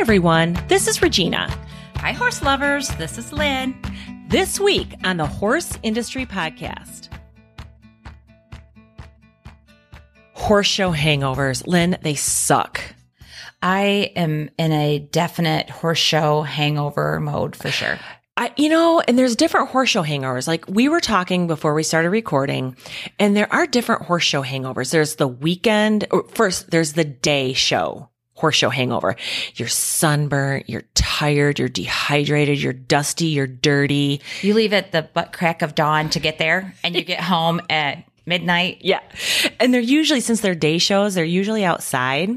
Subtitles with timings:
[0.00, 0.58] everyone.
[0.68, 1.54] This is Regina.
[1.96, 2.88] Hi, horse lovers.
[2.96, 3.78] This is Lynn.
[4.28, 7.10] This week on the Horse Industry Podcast.
[10.32, 11.66] Horse show hangovers.
[11.66, 12.80] Lynn, they suck.
[13.60, 17.98] I am in a definite horse show hangover mode for sure.
[18.38, 20.48] I, you know, and there's different horse show hangovers.
[20.48, 22.74] Like we were talking before we started recording,
[23.18, 24.92] and there are different horse show hangovers.
[24.92, 28.09] There's the weekend, or first, there's the day show
[28.40, 29.16] horse show hangover.
[29.54, 34.20] You're sunburnt, you're tired, you're dehydrated, you're dusty, you're dirty.
[34.42, 37.60] You leave at the butt crack of dawn to get there, and you get home
[37.68, 38.78] at midnight.
[38.90, 39.00] Yeah.
[39.60, 42.30] And they're usually, since they're day shows, they're usually outside.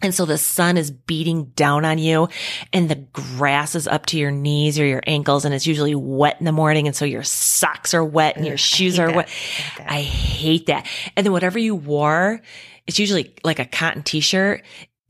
[0.00, 2.28] And so the sun is beating down on you
[2.72, 6.36] and the grass is up to your knees or your ankles and it's usually wet
[6.40, 6.86] in the morning.
[6.86, 9.16] And so your socks are wet and your shoes are that.
[9.16, 9.28] wet.
[9.28, 9.86] I hate.
[9.88, 10.86] I hate that.
[11.16, 12.40] And then whatever you wore,
[12.86, 14.62] it's usually like a cotton t-shirt.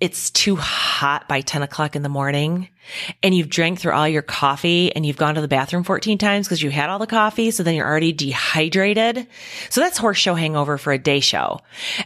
[0.02, 2.68] It's too hot by 10 o'clock in the morning
[3.22, 6.48] and you've drank through all your coffee and you've gone to the bathroom 14 times
[6.48, 7.52] because you had all the coffee.
[7.52, 9.28] So then you're already dehydrated.
[9.70, 11.60] So that's horse show hangover for a day show.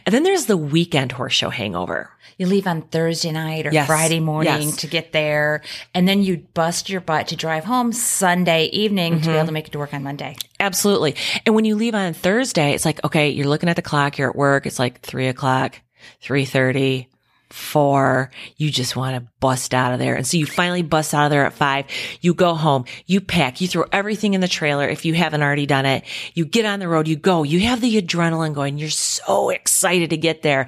[0.05, 2.11] And then there's the weekend horse show hangover.
[2.37, 3.87] You leave on Thursday night or Yes.
[3.87, 4.75] Friday morning Yes.
[4.77, 5.63] to get there,
[5.95, 9.35] and then you bust your butt to drive home Sunday evening to be Mm-hmm.
[9.37, 10.35] able to make it to work on Monday.
[10.59, 11.15] Absolutely.
[11.47, 14.29] And when you leave on Thursday, it's like, okay, you're looking at the clock, you're
[14.29, 15.81] at work, it's like three o'clock,
[16.21, 17.09] three thirty,
[17.49, 18.31] four.
[18.57, 20.15] You just want to bust out of there.
[20.15, 21.85] And so you finally bust out of there at five.
[22.21, 25.65] You go home, you pack, you throw everything in the trailer if you haven't already
[25.65, 26.03] done it.
[26.33, 28.77] You get on the road, you go, you have the adrenaline going.
[28.77, 30.67] You're so excited to get there.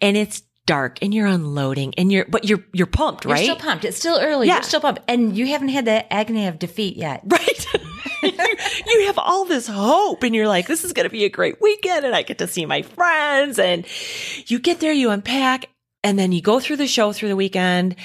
[0.00, 3.42] And it's dark and you're unloading and you're, but you're, you're pumped, You're right?
[3.42, 3.84] still pumped.
[3.84, 4.46] It's still early.
[4.46, 4.54] Yeah.
[4.54, 7.22] You're still pumped, and you haven't had the agony of defeat yet.
[8.22, 8.36] Right.
[8.36, 8.56] you,
[9.00, 11.60] you have all this hope and you're like, this is going to be a great
[11.60, 13.58] weekend and I get to see my friends.
[13.58, 13.86] And
[14.46, 15.70] you get there, you unpack,
[16.02, 17.96] and then you go through the show through the weekend.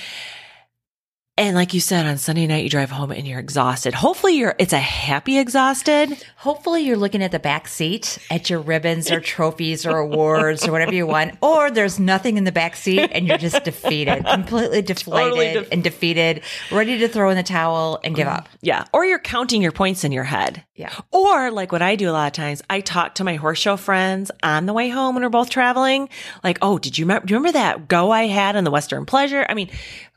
[1.38, 3.94] And like you said, on Sunday night, you drive home and you're exhausted.
[3.94, 6.24] Hopefully you're, it's a happy exhausted.
[6.38, 10.72] Hopefully, you're looking at the back seat at your ribbons or trophies or awards or
[10.72, 14.82] whatever you want, or there's nothing in the back seat and you're just defeated, completely
[14.82, 18.38] deflated Totally def- and defeated, ready to throw in the towel and give mm-hmm.
[18.38, 18.50] up.
[18.62, 18.86] Yeah.
[18.94, 20.64] Or you're counting your points in your head.
[20.76, 20.94] Yeah.
[21.12, 23.76] Or like what I do a lot of times, I talk to my horse show
[23.76, 26.08] friends on the way home when we're both traveling.
[26.46, 29.06] Like, oh, did you remember, do you remember that go I had in the Western
[29.06, 29.46] Pleasure?
[29.50, 29.70] I mean,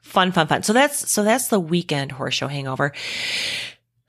[0.08, 0.62] fun, fun, fun.
[0.62, 2.92] So that's, so that's the weekend horse show hangover.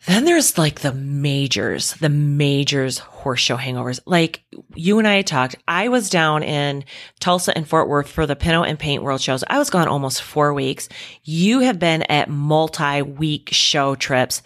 [0.08, 4.00] Then there's like the majors, the majors horse show hangovers.
[4.06, 4.42] Like
[4.74, 6.86] you and I had talked, I was down in
[7.20, 9.44] Tulsa and Fort Worth for the Pinto and Paint World shows.
[9.48, 10.88] I was gone almost four weeks.
[11.24, 14.42] You have been at multi week show trips.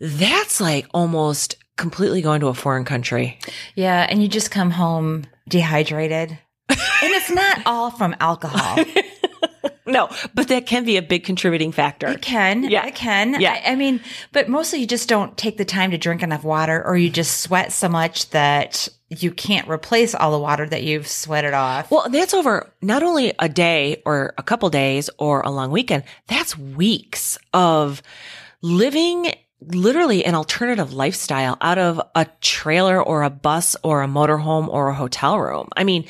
[0.00, 3.38] That's like almost completely going to a foreign country.
[3.74, 4.06] Yeah.
[4.08, 6.30] And you just come home dehydrated.
[6.68, 8.84] and it's not all from alcohol.
[9.86, 12.08] No, but that can be a big contributing factor.
[12.08, 12.64] It can.
[12.64, 12.86] Yeah.
[12.86, 13.40] It can.
[13.40, 13.52] Yeah.
[13.52, 14.00] I, I mean,
[14.32, 17.40] but mostly you just don't take the time to drink enough water or you just
[17.40, 21.90] sweat so much that you can't replace all the water that you've sweated off.
[21.90, 26.02] Well, that's over not only a day or a couple days or a long weekend,
[26.26, 28.02] that's weeks of
[28.62, 34.68] living literally an alternative lifestyle out of a trailer or a bus or a motorhome
[34.68, 35.68] or a hotel room.
[35.76, 36.04] I mean,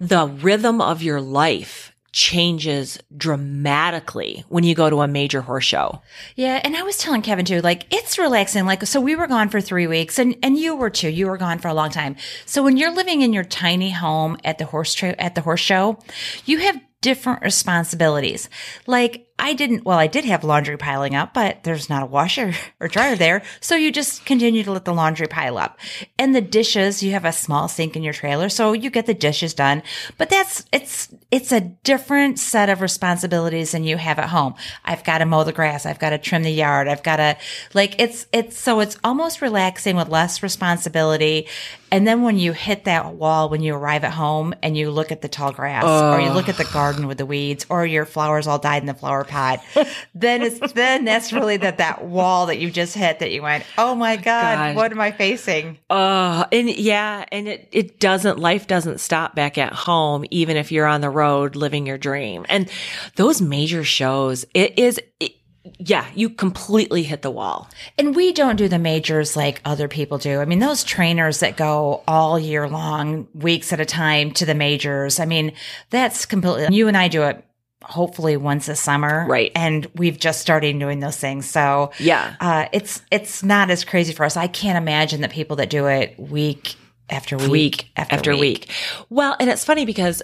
[0.00, 6.02] the rhythm of your life changes dramatically when you go to a major horse show.
[6.36, 8.66] Yeah, and I was telling Kevin too, like it's relaxing.
[8.66, 11.08] Like so, we were gone for three weeks, and and you were too.
[11.08, 12.16] You were gone for a long time.
[12.44, 15.98] So when you're living in your tiny home at the horse at the horse show,
[16.44, 18.48] you have different responsibilities.
[18.86, 19.84] Like I didn't.
[19.84, 23.42] Well, I did have laundry piling up, but there's not a washer or dryer there,
[23.60, 25.80] so you just continue to let the laundry pile up.
[26.16, 29.14] And the dishes, you have a small sink in your trailer, so you get the
[29.14, 29.82] dishes done.
[30.16, 34.54] But that's it's it's a different set of responsibilities than you have at home.
[34.84, 35.86] I've got to mow the grass.
[35.86, 36.86] I've got to trim the yard.
[36.86, 37.36] I've got to
[37.74, 41.48] like it's it's so it's almost relaxing with less responsibility.
[41.90, 45.12] And then when you hit that wall when you arrive at home and you look
[45.12, 48.06] at the tall grass or you look at the garden with the weeds or your
[48.06, 49.64] flowers all died in the flower pot,
[50.14, 53.64] then it's then that's really that that wall that you just hit that you went,
[53.78, 54.76] "Oh my god, God.
[54.76, 59.58] what am I facing?" Uh, and yeah, and it, it doesn't, life doesn't stop back
[59.58, 62.44] at home, even if you're on the road living your dream.
[62.48, 62.70] And
[63.16, 65.32] those major shows, it is, it,
[65.78, 67.68] yeah, you completely hit the wall.
[67.98, 70.40] And we don't do the majors like other people do.
[70.40, 74.54] I mean, those trainers that go all year long, weeks at a time to the
[74.54, 75.20] majors.
[75.20, 75.52] I mean,
[75.90, 77.44] that's completely, you and I do it
[77.84, 79.26] hopefully once a summer.
[79.28, 79.52] Right.
[79.54, 81.48] And we've just started doing those things.
[81.48, 82.34] So Yeah.
[82.40, 84.36] uh, it's, it's not as crazy for us.
[84.36, 86.76] I can't imagine the people that do it week
[87.10, 88.70] after week, week after, week.
[89.10, 90.22] Well, and it's funny because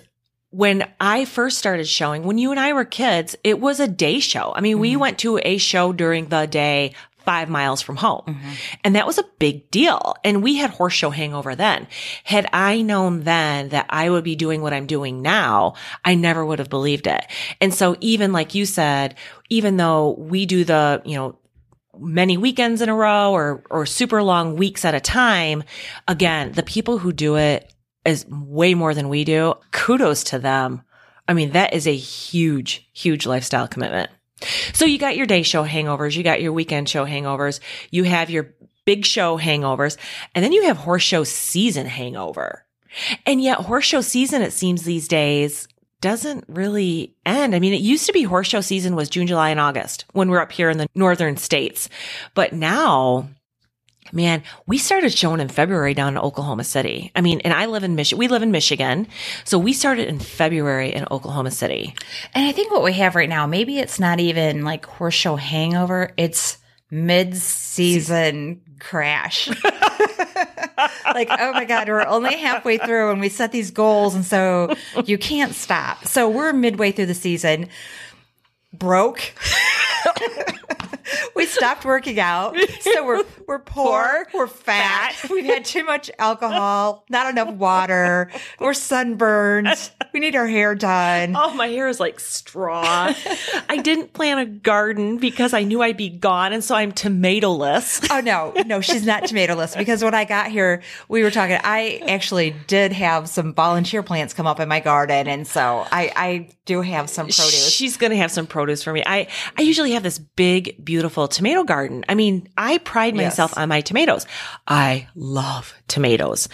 [0.51, 4.19] when I first started showing, when you and I were kids, it was a day
[4.19, 4.53] show.
[4.55, 6.95] I mean, we went to a show during the day
[7.29, 8.23] five miles from home.
[8.27, 8.51] Mm-hmm.
[8.85, 10.15] And that was a big deal.
[10.25, 11.87] And we had horse show hangover then.
[12.25, 15.75] Had I known then that I would be doing what I'm doing now,
[16.07, 17.23] I never would have believed it.
[17.61, 19.15] And so even like you said,
[19.51, 21.39] even though we do the, you know,
[21.99, 25.65] many weekends in a row or or super long weeks at a time,
[26.07, 27.71] again, the people who do it
[28.07, 29.53] is way more than we do.
[29.71, 30.81] Kudos to them.
[31.29, 34.09] I mean, that is a huge, huge lifestyle commitment.
[34.73, 38.31] So you got your day show hangovers, you got your weekend show hangovers, you have
[38.31, 38.55] your
[38.85, 39.97] big show hangovers,
[40.35, 42.65] and then you have horse show season hangover.
[43.27, 45.69] And yet horse show season, it seems these days,
[46.01, 47.55] doesn't really end.
[47.55, 50.31] I mean, it used to be horse show season was June, July, and August when
[50.31, 51.89] we're up here in the northern states.
[52.35, 53.29] But now,
[54.13, 57.11] man, we started showing in February down in Oklahoma City.
[57.15, 58.19] I mean, and I live in Michigan.
[58.19, 59.07] We live in Michigan.
[59.45, 61.95] So we started in February in Oklahoma City.
[62.35, 65.37] And I think what we have right now, maybe it's not even like horse show
[65.37, 66.59] hangover, it's
[66.91, 69.49] mid season crash.
[71.15, 74.15] like, oh my God, we're only halfway through and we set these goals.
[74.15, 74.75] And so
[75.05, 76.07] you can't stop.
[76.07, 77.69] So we're midway through the season,
[78.73, 79.33] broke.
[81.35, 82.57] we stopped working out.
[82.81, 85.15] So we're we're poor, we're fat.
[85.31, 88.31] We've had too much alcohol, not enough water.
[88.59, 89.69] We're sunburned.
[90.13, 91.35] We need our hair done.
[91.37, 93.15] Oh, my hair is like straw.
[93.69, 96.53] I didn't plant a garden because I knew I'd be gone.
[96.53, 98.07] And so I'm tomatoless.
[98.11, 101.59] Oh no, no, she's not tomatoless because when I got here, we were talking.
[101.63, 106.13] I actually did have some volunteer plants come up in my garden, and so I,
[106.15, 107.71] I do have some produce.
[107.71, 109.03] She's going to have some produce for me.
[109.05, 112.05] I, I usually have this big, beautiful tomato garden.
[112.09, 113.59] I mean, I pride myself Yes.
[113.59, 114.27] on my tomatoes.
[114.67, 116.49] I love tomatoes.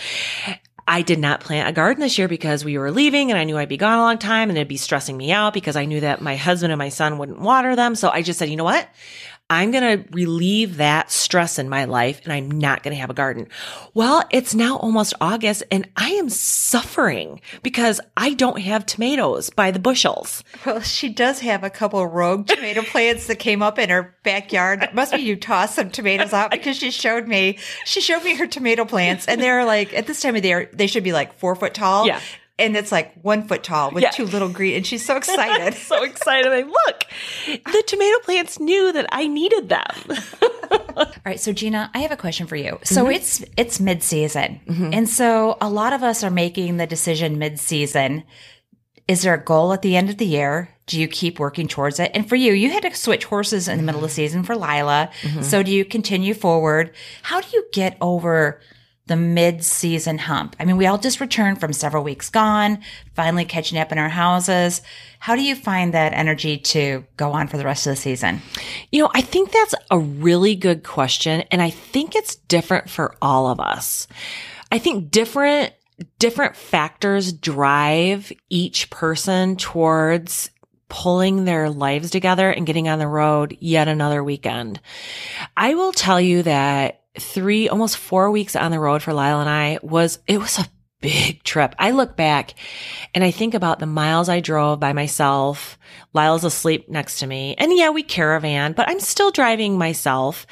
[0.86, 3.56] I did not plant a garden this year because we were leaving and I knew
[3.56, 6.00] I'd be gone a long time and it'd be stressing me out because I knew
[6.00, 7.94] that my husband and my son wouldn't water them.
[7.94, 8.86] So I just said, you know what?
[9.50, 13.10] I'm going to relieve that stress in my life and I'm not going to have
[13.10, 13.48] a garden.
[13.92, 19.70] Well, it's now almost August and I am suffering because I don't have tomatoes by
[19.70, 20.42] the bushels.
[20.64, 24.16] Well, she does have a couple of rogue tomato plants that came up in her
[24.22, 24.82] backyard.
[24.82, 27.58] It must be you tossed some tomatoes out because she showed me.
[27.84, 30.70] She showed me her tomato plants, and they're like at this time of the year
[30.72, 32.06] they should be like four foot tall.
[32.06, 32.20] Yeah.
[32.58, 34.10] And it's like one foot tall with Yeah.
[34.10, 34.76] two little green.
[34.76, 35.74] And she's so excited.
[35.78, 36.50] so excited.
[36.50, 37.06] like look,
[37.46, 40.18] the tomato plants knew that I needed them.
[40.96, 42.78] All right, so Gina, I have a question for you.
[42.84, 43.12] So mm-hmm.
[43.12, 44.90] it's it's mid season, mm-hmm.
[44.92, 48.24] and so a lot of us are making the decision mid season.
[49.06, 50.70] Is there a goal at the end of the year?
[50.86, 52.10] Do you keep working towards it?
[52.14, 54.54] And for you, you had to switch horses in the middle of the season for
[54.54, 55.10] Lila.
[55.20, 55.42] Mm-hmm.
[55.42, 56.94] So do you continue forward?
[57.22, 58.60] How do you get over
[59.06, 60.56] the mid season hump?
[60.58, 62.80] I mean, we all just returned from several weeks gone,
[63.14, 64.82] finally catching up in our houses.
[65.18, 68.40] How do you find that energy to go on for the rest of the season?
[68.90, 71.42] You know, I think that's a really good question.
[71.50, 74.06] And I think it's different for all of us.
[74.72, 75.72] I think different,
[76.18, 80.50] different factors drive each person towards
[80.88, 84.80] pulling their lives together and getting on the road yet another weekend.
[85.56, 89.48] I will tell you that three, almost four weeks on the road for Lila and
[89.48, 90.66] I was, it was a
[91.04, 91.74] big trip.
[91.78, 92.54] I look back
[93.14, 95.78] and I think about the miles I drove by myself.
[96.14, 97.54] Lila's asleep next to me.
[97.58, 100.46] And yeah, we caravan, but I'm still driving myself.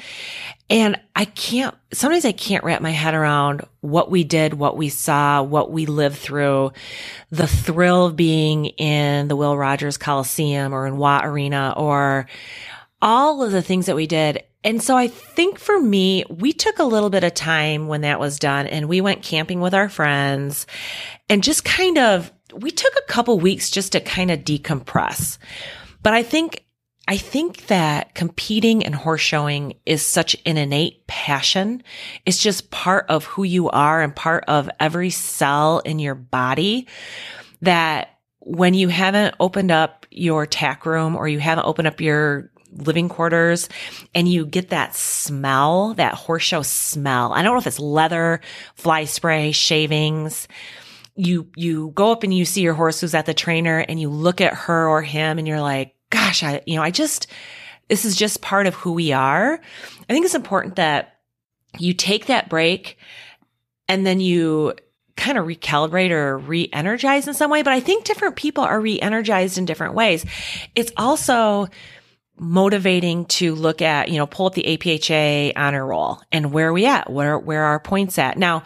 [0.69, 4.89] And I can't, sometimes I can't wrap my head around what we did, what we
[4.89, 6.71] saw, what we lived through,
[7.31, 12.27] the thrill of being in the Will Rogers Coliseum or in Watt Arena or
[13.01, 14.43] all of the things that we did.
[14.63, 18.19] And so I think for me, we took a little bit of time when that
[18.19, 20.65] was done and we went camping with our friends
[21.29, 25.37] and just kind of, we took a couple weeks just to kind of decompress.
[26.01, 26.65] But I think,
[27.07, 31.83] I think that competing and horse showing is such an innate passion.
[32.25, 36.87] It's just part of who you are and part of every cell in your body
[37.61, 42.51] that when you haven't opened up your tack room or you haven't opened up your
[42.77, 43.69] living quarters
[44.13, 47.33] and you get that smell, that horse show smell.
[47.33, 48.41] I don't know if it's leather,
[48.75, 50.47] fly spray, shavings.
[51.15, 54.09] You, you go up and you see your horse who's at the trainer and you
[54.09, 57.27] look at her or him and you're like, gosh, I, you know, I just,
[57.87, 59.59] this is just part of who we are.
[60.09, 61.19] I think it's important that
[61.77, 62.97] you take that break
[63.87, 64.73] and then you
[65.15, 67.61] kind of recalibrate or re-energize in some way.
[67.61, 70.25] But I think different people are re-energized in different ways.
[70.75, 71.67] It's also
[72.37, 76.73] motivating to look at, you know, pull up the APHA honor roll and where are
[76.73, 77.09] we at?
[77.09, 78.37] Where, where are our points at?
[78.37, 78.63] Now,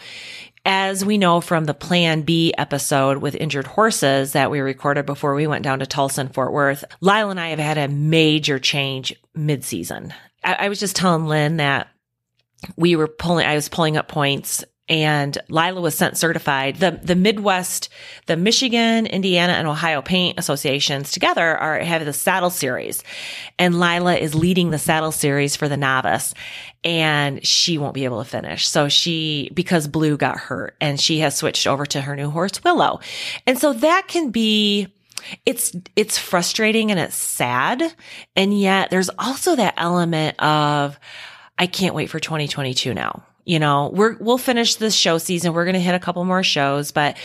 [0.65, 5.33] as we know from the Plan B episode with injured horses that we recorded before
[5.33, 8.59] we went down to Tulsa and Fort Worth, Lila and I have had a major
[8.59, 10.13] change mid-season.
[10.43, 11.87] I, I was just telling Lynn that
[12.75, 16.77] we were pulling, I was pulling up points and Lila was sent certified.
[16.77, 17.89] The the Midwest,
[18.25, 23.03] the Michigan, Indiana, and Ohio Paint Associations together are have the saddle series,
[23.59, 26.33] and Lila is leading the saddle series for the novice,
[26.83, 28.67] and she won't be able to finish.
[28.67, 32.63] So she because Blue got hurt, and she has switched over to her new horse
[32.63, 32.99] Willow,
[33.45, 34.93] and so that can be
[35.45, 37.83] it's it's frustrating and it's sad
[38.35, 40.97] and yet there's also that element of
[41.57, 43.23] I can't wait for 2022 now.
[43.47, 45.53] You know, we're we'll finish this show season.
[45.53, 47.15] We're going to hit a couple more shows, but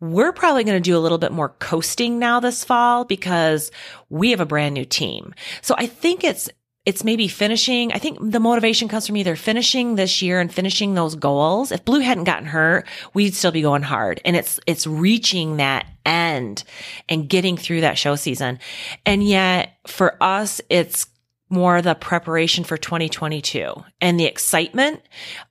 [0.00, 3.70] we're probably going to do a little bit more coasting now this fall because
[4.08, 5.34] we have a brand new team.
[5.60, 6.48] So I think it's
[6.86, 7.92] it's maybe finishing.
[7.92, 11.72] I think the motivation comes from either finishing this year and finishing those goals.
[11.72, 14.20] If Blue hadn't gotten hurt, we'd still be going hard.
[14.24, 16.62] And it's, it's reaching that end
[17.08, 18.60] and getting through that show season.
[19.04, 21.08] And yet for us, it's
[21.48, 25.00] more the preparation for 2022 and the excitement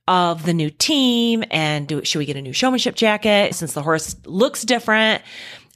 [0.06, 3.82] of the new team and do, should we get a new showmanship jacket since the
[3.82, 5.22] horse looks different?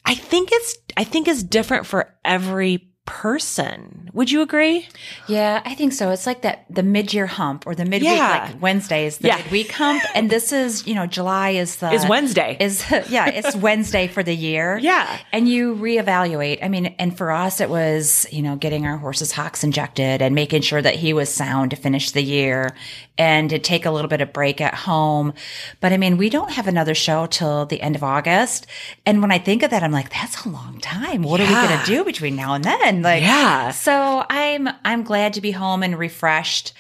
[0.05, 4.09] I think it's, I think it's different for every person.
[4.13, 4.87] Would you agree?
[5.27, 6.11] Yeah, I think so.
[6.11, 8.47] It's like that the mid year hump or the midweek Yeah.
[8.53, 9.39] like Wednesday is the Yeah.
[9.39, 10.01] midweek hump.
[10.15, 12.57] And this is, you know, July is the Is Wednesday.
[12.61, 14.79] Is yeah, it's Wednesday for the year.
[14.81, 15.19] Yeah.
[15.33, 16.63] And you reevaluate.
[16.63, 20.35] I mean, and for us it was, you know, getting our horse's hocks injected and
[20.35, 22.71] making sure that he was sound to finish the year
[23.19, 25.35] and to take a little bit of break at home.
[25.81, 28.67] But I mean, we don't have another show till the end of August.
[29.05, 31.23] And when I think of that, I'm like, that's a long time.
[31.23, 33.00] What are we gonna do between now and then?
[33.03, 33.71] Like Yeah.
[33.71, 36.73] so I'm I'm glad to be home and refreshed.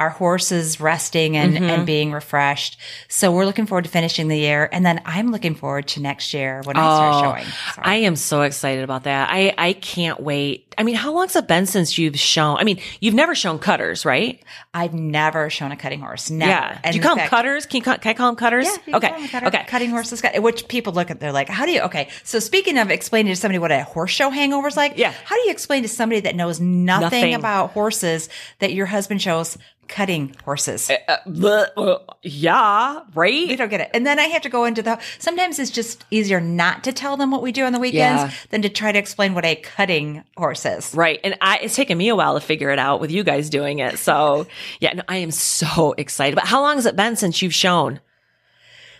[0.00, 1.64] Our horses resting and, Mm-hmm.
[1.64, 2.78] and being refreshed.
[3.08, 4.66] So we're looking forward to finishing the year.
[4.72, 7.44] And then I'm looking forward to next year when I start showing.
[7.44, 9.28] So- Oh, I am so excited about that.
[9.30, 10.74] I, I can't wait.
[10.78, 12.56] I mean, how long's it been since you've shown?
[12.56, 14.42] I mean, you've never shown cutters, right?
[14.72, 16.30] I've never shown a cutting horse.
[16.30, 16.50] Never.
[16.50, 16.78] Yeah.
[16.82, 17.66] And Do you call them cutters?
[17.66, 18.66] Can you call, can I call them cutters?
[18.86, 19.28] Yeah, okay.
[19.28, 19.46] cutter.
[19.48, 19.64] Okay.
[19.68, 22.08] Cutting horses, which people look at, they're like, how do you, okay.
[22.24, 25.12] So speaking of explaining to somebody what a horse show hangover is like, Yeah.
[25.24, 27.34] how do you explain to somebody that knows nothing, Nothing.
[27.34, 28.30] about horses
[28.60, 29.58] that your husband shows
[29.90, 30.88] cutting horses?
[30.90, 31.16] Uh,
[31.76, 33.00] uh, yeah.
[33.14, 33.48] right?
[33.48, 33.58] Right.
[33.58, 33.90] don't get it.
[33.92, 37.16] And then I have to go into the, sometimes it's just easier not to tell
[37.18, 38.30] them what we do on the weekends Yeah.
[38.50, 40.94] than to try to explain what a cutting horse is.
[40.94, 41.20] Right.
[41.22, 43.80] And I, it's taken me a while to figure it out with you guys doing
[43.80, 43.98] it.
[43.98, 44.46] So
[44.80, 46.34] yeah, no, I am so excited.
[46.36, 48.00] But how long has it been since you've shown?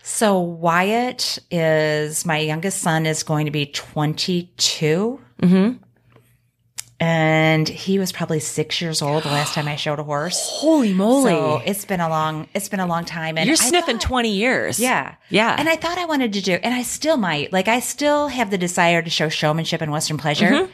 [0.02, 5.20] So Wyatt is, my youngest son is going to be 22.
[5.42, 5.82] Mm-hmm.
[7.02, 10.38] And he was probably six years old the last time I showed a horse.
[10.60, 11.30] Holy moly.
[11.30, 13.38] So it's been a long, it's been a long time.
[13.38, 14.78] And You're I sniffing thought- 20 years.
[14.78, 15.14] Yeah.
[15.30, 15.56] Yeah.
[15.58, 18.50] And I thought I wanted to do, and I still might, like, I still have
[18.50, 20.50] the desire to show showmanship and Western pleasure.
[20.50, 20.70] Mm-hmm.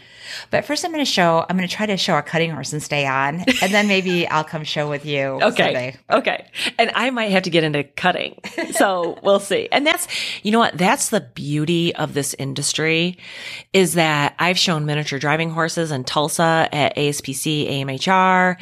[0.50, 2.72] But first, I'm going to show, I'm going to try to show a cutting horse
[2.72, 3.44] and stay on.
[3.62, 5.38] And then maybe I'll come show with you.
[5.42, 5.64] Okay.
[5.64, 5.96] someday.
[6.10, 6.46] Okay.
[6.78, 8.38] And I might have to get into cutting.
[8.72, 9.68] So we'll see.
[9.70, 10.08] And that's,
[10.42, 10.76] you know what?
[10.76, 13.18] That's the beauty of this industry
[13.72, 18.56] is that I've shown miniature driving horses in Tulsa at ASPC, AMHR.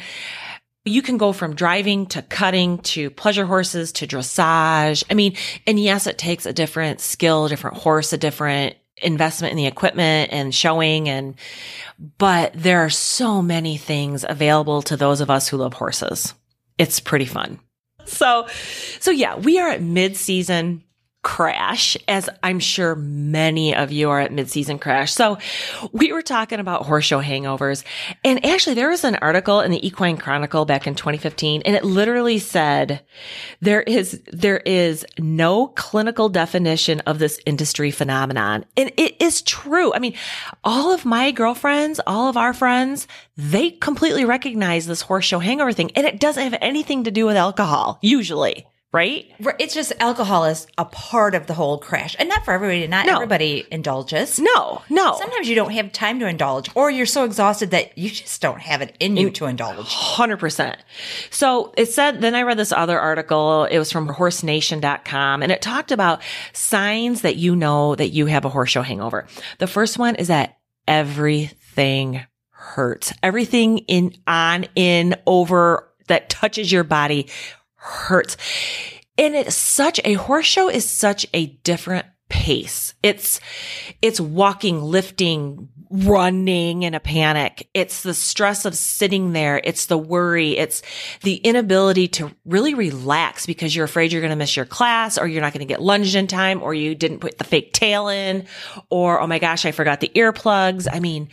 [0.87, 5.03] You can go from driving to cutting to pleasure horses to dressage.
[5.09, 9.51] I mean, and yes, it takes a different skill, a different horse, a different investment
[9.51, 11.35] in the equipment and showing and,
[12.17, 16.33] but there are so many things available to those of us who love horses
[16.77, 17.59] it's pretty fun.
[18.05, 18.47] So,
[18.99, 20.83] so yeah, we are at mid-season
[21.25, 25.11] crash, as I'm sure many of you are at mid-season crash.
[25.11, 25.39] So
[25.91, 27.83] we were talking about horse show hangovers.
[28.23, 31.83] And actually there was an article in the Equine Chronicle back in 2015, and it
[31.83, 33.01] literally said
[33.59, 38.63] there is, there is no clinical definition of this industry phenomenon.
[38.77, 39.95] And it is true.
[39.95, 40.13] I mean,
[40.63, 45.73] all of my girlfriends, all of our friends, they completely recognize this horse show hangover
[45.73, 45.89] thing.
[45.95, 49.25] And it doesn't have anything to do with alcohol, usually, right?
[49.59, 52.15] It's just alcohol is a part of the whole crash.
[52.17, 52.87] And not for everybody.
[52.87, 53.15] Not No.
[53.15, 54.39] everybody indulges.
[54.39, 55.15] No, no.
[55.19, 58.61] Sometimes you don't have time to indulge, or you're so exhausted that you just don't
[58.61, 59.85] have it in you to indulge.
[59.87, 60.77] Hundred percent.
[61.29, 63.65] So it said, then I read this other article.
[63.65, 66.21] It was from horsenation.com and it talked about
[66.53, 69.27] signs that you know that you have a horse show hangover.
[69.59, 73.13] The first one is that everything hurts.
[73.21, 77.27] Everything in, on, in, over that touches your body
[77.85, 78.37] hurts.
[79.17, 82.93] And it's such a horse show is such a different pace.
[83.03, 83.39] It's,
[84.01, 87.69] it's walking, lifting, running in a panic.
[87.73, 89.61] It's the stress of sitting there.
[89.63, 90.57] It's the worry.
[90.57, 90.81] It's
[91.21, 95.27] the inability to really relax because you're afraid you're going to miss your class or
[95.27, 98.07] you're not going to get lunged in time or you didn't put the fake tail
[98.07, 98.45] in
[98.89, 100.87] or, oh my gosh, I forgot the earplugs.
[100.91, 101.29] I mean,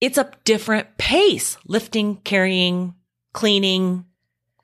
[0.00, 2.94] it's a different pace, lifting, carrying,
[3.32, 4.04] cleaning,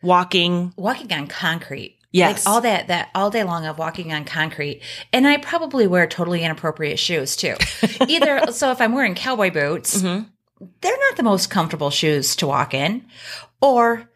[0.03, 0.73] walking.
[0.77, 1.99] Walking on concrete.
[2.13, 2.45] Yes.
[2.45, 4.83] Like all that, that all day long of walking on concrete.
[5.15, 7.55] And I probably wear totally inappropriate shoes too.
[8.07, 10.25] Either, so if I'm wearing cowboy boots, Mm-hmm.
[10.83, 13.07] they're not the most comfortable shoes to walk in.
[13.63, 14.11] Or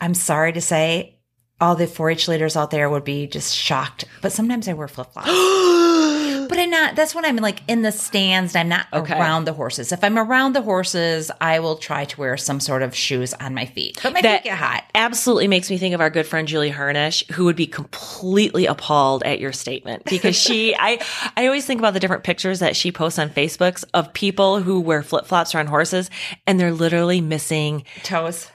[0.00, 1.13] I'm sorry to say,
[1.60, 4.04] all the 4 H leaders out there would be just shocked.
[4.22, 5.30] But sometimes I wear flip flops.
[6.46, 8.54] But I'm not, that's when I'm like in the stands.
[8.54, 9.18] I'm not Okay.
[9.18, 9.92] around the horses.
[9.92, 13.54] If I'm around the horses, I will try to wear some sort of shoes on
[13.54, 13.98] my feet.
[14.02, 14.84] But my That- feet get hot.
[14.94, 19.22] absolutely makes me think of our good friend Julie Harnish, who would be completely appalled
[19.24, 21.00] at your statement because she, I,
[21.34, 24.80] I always think about the different pictures that she posts on Facebooks of people who
[24.80, 26.10] wear flip flops or on horses
[26.46, 28.48] and they're literally missing Toes.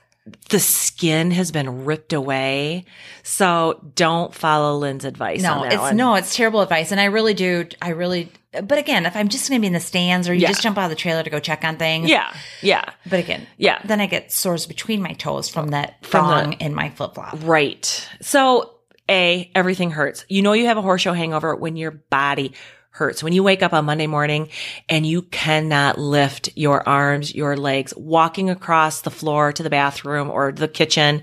[0.50, 2.86] The skin has been ripped away.
[3.24, 5.42] So don't follow Lynn's advice.
[5.42, 5.98] No, it's one.
[5.98, 6.92] no, it's terrible advice.
[6.92, 9.74] And I really do, I really, but again, if I'm just going to be in
[9.74, 10.50] the stands or you Yeah.
[10.50, 12.10] just jump out of the trailer to go check on things.
[12.10, 13.80] Yeah, yeah, But again, Yeah.
[13.86, 17.36] then I get sores between my toes from that From the- in my flip flop.
[17.44, 18.08] right.
[18.22, 18.72] So
[19.10, 20.26] a everything hurts.
[20.30, 22.54] You know you have a horse show hangover when your body
[22.92, 23.24] hurts.
[23.24, 24.50] When you wake up on Monday morning
[24.90, 30.30] and you cannot lift your arms, your legs, walking across the floor to the bathroom
[30.30, 31.22] or the kitchen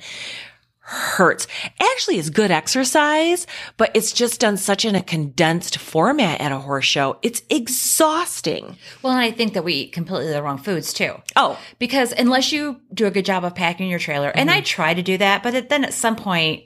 [0.89, 1.49] hurts.
[1.81, 6.59] Actually, it's good exercise, but it's just done such in a condensed format at a
[6.59, 7.19] horse show.
[7.23, 8.77] It's exhausting.
[9.03, 11.15] Well, and I think that we eat completely the wrong foods too.
[11.35, 14.59] Oh, Because unless you do a good job of packing your trailer, and Mm-hmm.
[14.59, 16.63] I try to do that, but then at some point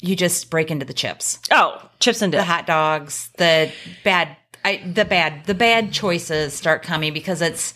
[0.00, 3.70] you just break into the chips, oh, chips and the hot dogs, the
[4.04, 7.74] bad, I, the bad, the bad choices start coming because it's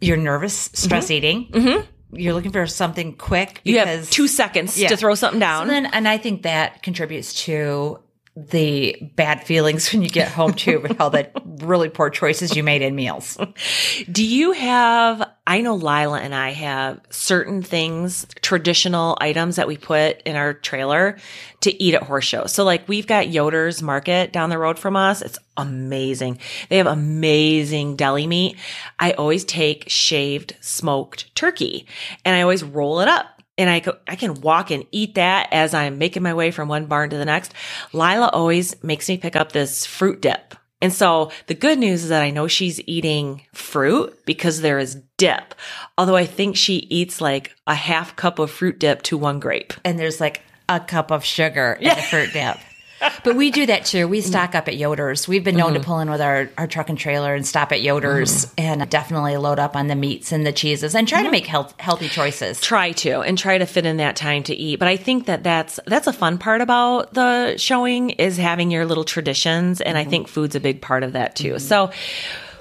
[0.00, 1.48] you're nervous, stress eating.
[1.50, 2.16] Mm-hmm.
[2.16, 3.60] You're looking for something quick.
[3.64, 4.88] You have two seconds Yeah.
[4.88, 5.68] to throw something So down.
[5.68, 7.98] then, and I think that contributes to
[8.36, 12.62] the bad feelings when you get home too, with all the really poor choices you
[12.62, 13.38] made in meals.
[14.12, 19.78] Do you have, I know Lila and I have certain things, traditional items that we
[19.78, 21.16] put in our trailer
[21.62, 22.52] to eat at horse shows.
[22.52, 25.22] So like we've got Yoder's Market down the road from us.
[25.22, 26.38] It's amazing.
[26.68, 28.58] They have amazing deli meat.
[28.98, 31.86] I always take shaved smoked turkey
[32.22, 33.35] and I always roll it up.
[33.58, 36.68] And I go, I can walk and eat that as I'm making my way from
[36.68, 37.54] one barn to the next.
[37.92, 40.54] Lila always makes me pick up this fruit dip.
[40.82, 45.00] And so the good news is that I know she's eating fruit because there is
[45.16, 45.54] dip.
[45.96, 49.72] Although I think she eats like a half cup of fruit dip to one grape.
[49.84, 52.58] And there's like a cup of sugar in the fruit dip.
[53.24, 54.08] But we do that too.
[54.08, 55.28] We stock up at Yoder's.
[55.28, 55.86] We've been known to mm-hmm.
[55.86, 58.60] pull in with our, our truck and trailer and stop at Yoder's mm-hmm.
[58.60, 61.74] and definitely load up on the meats and the cheeses and try to make health,
[61.78, 62.60] healthy choices.
[62.60, 64.78] Try to and try to fit in that time to eat.
[64.78, 68.86] But I think that that's that's a fun part about the showing is having your
[68.86, 70.10] little traditions, and I mm-hmm.
[70.10, 71.58] think food's a big part of that too.
[71.58, 71.90] So,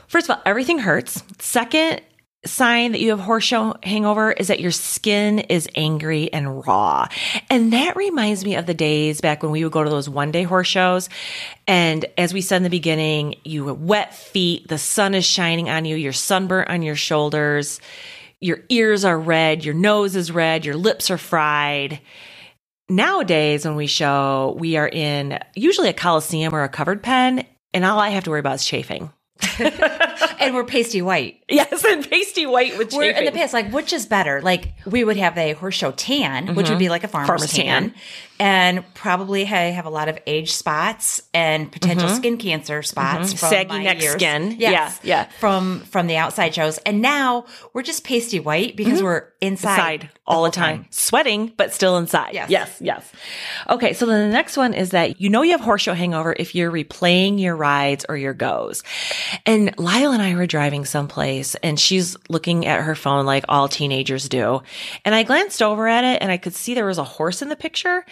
[0.07, 1.23] first of all, everything hurts.
[1.39, 2.01] Second
[2.45, 7.07] sign that you have horse show hangover is that your skin is angry and raw.
[7.49, 10.31] And that reminds me of the days back when we would go to those one
[10.31, 11.09] day horse shows.
[11.67, 15.69] And as we said in the beginning, you have wet feet, the sun is shining
[15.69, 17.81] on you, you're sunburnt on your shoulders,
[18.39, 21.99] your ears are red, your nose is red, your lips are fried.
[22.87, 27.83] Nowadays, when we show, we are in usually a coliseum or a covered pen, and
[27.83, 29.11] all I have to worry about is chafing.
[30.39, 31.41] And we're pasty white.
[31.47, 33.27] Yes, and pasty white with We're chafing.
[33.27, 34.41] in the past, like which is better?
[34.41, 36.91] Like we would have a horse show tan, which would be mm-hmm.
[36.91, 37.93] like a farmer's, Farmer's tan, tan.
[38.39, 42.17] and probably ha- have a lot of age spots and potential mm-hmm.
[42.17, 43.37] skin cancer spots, mm-hmm.
[43.37, 44.13] from Saggy my neck years.
[44.13, 44.55] skin.
[44.59, 45.29] Yes, Yeah, yeah.
[45.39, 46.77] from from the outside shows.
[46.79, 50.87] And now we're just pasty white because we're inside, inside all the time.
[50.89, 52.33] sweating, but still inside.
[52.33, 52.49] Yes.
[52.49, 53.11] yes, yes.
[53.69, 56.35] Okay, so then the next one is that you know you have horse show hangover
[56.37, 58.83] if you're replaying your rides or your goes.
[59.45, 63.67] And Lila and I were driving someplace, and she's looking at her phone like all
[63.67, 64.61] teenagers do.
[65.03, 67.49] And I glanced over at it, and I could see there was a horse in
[67.49, 68.05] the picture.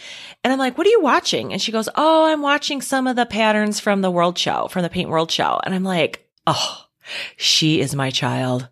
[0.43, 3.15] And I'm like, "What are you watching?" And she goes, "Oh, I'm watching some of
[3.15, 6.85] the patterns from the World Show, from the Paint World Show." And I'm like, "Oh."
[7.37, 8.69] She is my child.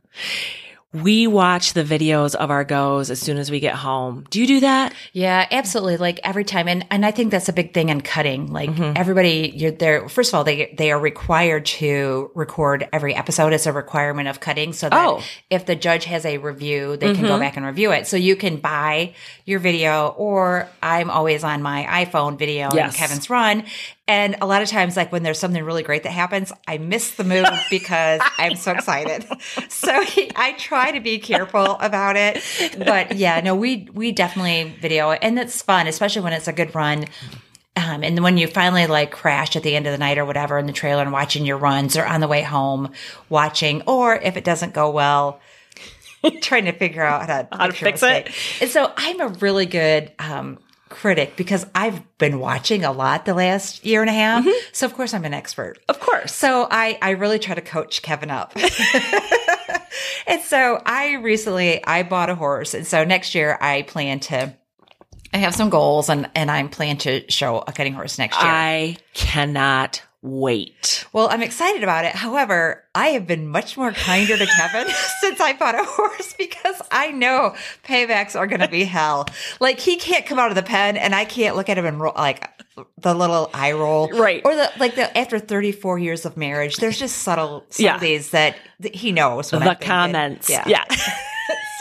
[0.93, 4.25] We watch the videos of our goes as soon as we get home.
[4.29, 4.93] Do you do that?
[5.13, 5.95] Yeah, absolutely.
[5.95, 8.51] Like every time, and and I think that's a big thing in cutting.
[8.51, 8.97] Like mm-hmm.
[8.97, 10.09] everybody, you're there.
[10.09, 13.53] First of all, they they are required to record every episode.
[13.53, 15.23] It's a requirement of cutting, so that Oh.
[15.49, 17.39] if the judge has a review, they can go mm-hmm.
[17.39, 18.05] back and review it.
[18.05, 19.13] So you can buy
[19.45, 22.93] your video, or I'm always on my iPhone video Yes.
[22.93, 23.63] in Kevin's Run.
[24.11, 27.11] And a lot of times, like when there's something really great that happens, I miss
[27.11, 29.25] the move because I'm so excited.
[29.69, 32.43] So he, I try to be careful about it.
[32.77, 36.53] But yeah, no, we we definitely video it, and it's fun, especially when it's a
[36.53, 37.05] good run.
[37.77, 40.59] Um, and when you finally like crash at the end of the night or whatever
[40.59, 42.91] in the trailer and watching your runs or on the way home
[43.29, 45.39] watching, or if it doesn't go well,
[46.41, 48.29] trying to figure out how to, How to fix it.
[48.59, 50.59] And so I'm a really good um,
[50.91, 54.45] critic because I've been watching a lot the last year and a half.
[54.45, 54.69] Mm-hmm.
[54.73, 55.79] So of course I'm an expert.
[55.89, 56.35] Of course.
[56.35, 58.53] So I, I really try to coach Kevin up.
[60.27, 62.73] and so I recently I bought a horse.
[62.73, 64.55] And so next year I plan to
[65.33, 68.51] I have some goals and, and I'm planning to show a cutting horse next year.
[68.51, 71.05] I cannot wait.
[71.13, 72.13] well, I'm excited about it.
[72.13, 74.87] However, I have been much more kinder to Kevin
[75.21, 79.27] since I bought a horse because I know paybacks are going to be hell.
[79.59, 81.99] Like he can't come out of the pen and I can't look at him and
[81.99, 82.47] roll like
[82.97, 84.09] the little eye roll.
[84.09, 84.41] Right.
[84.45, 87.93] Or the like the after 34 years of marriage, there's just subtle Yeah.
[87.93, 90.49] subtleties that, that he knows when The comments.
[90.49, 90.63] Yeah.
[90.67, 90.85] yeah.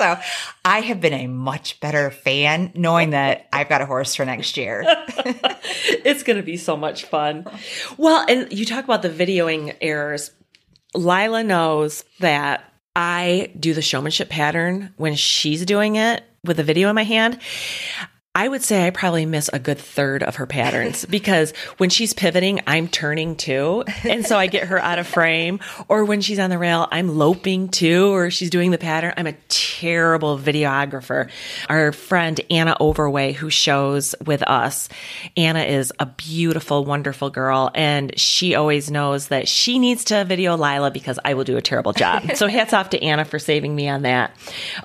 [0.01, 0.19] So
[0.65, 4.57] I have been a much better fan knowing that I've got a horse for next
[4.57, 4.83] year.
[4.87, 7.45] it's going to be so much fun.
[7.99, 10.31] Well, and you talk about the videoing errors.
[10.95, 12.65] Lila knows that
[12.97, 17.39] I do the showmanship pattern when she's doing it with a video in my hand.
[18.41, 22.15] I would say I probably miss a good third of her patterns because when she's
[22.15, 23.85] pivoting, I'm turning too.
[24.03, 25.61] And so I get her out of frame.
[25.89, 29.13] Or when she's on the rail, I'm loping too, or she's doing the pattern.
[29.19, 31.29] I'm a terrible videographer.
[31.69, 34.89] Our friend Anna Overway, who shows with us,
[35.37, 37.71] Anna is a beautiful, wonderful girl.
[37.75, 41.63] And she always knows that she needs to video Lila because I will do a
[41.63, 42.37] terrible job.
[42.37, 44.35] so hats off to Anna for saving me on that.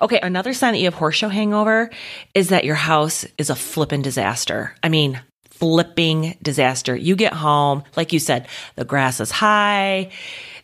[0.02, 0.20] Okay.
[0.22, 1.88] Another sign that you have horse show hangover
[2.34, 4.74] is that your house is a flippin' disaster.
[4.82, 6.94] I mean, flipping disaster.
[6.96, 10.10] You get home, like you said, the grass is high,